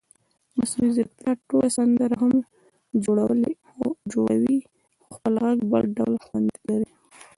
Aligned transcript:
مصنوعي 0.57 0.91
ځیرکتیا 0.95 1.31
ټوله 1.49 1.69
سندره 1.77 2.15
هم 2.21 2.33
جوړوي 4.13 4.59
خو 4.67 5.09
خپل 5.15 5.33
غږ 5.43 5.59
بل 5.71 5.83
ډول 5.97 6.13
خوند 6.25 6.47
لري. 6.69 6.89